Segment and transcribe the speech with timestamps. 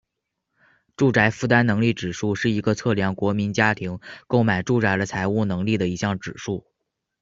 [0.97, 6.65] 住宅负担能力指数是一个测量国民家庭购买住宅的财务能力的一项指数。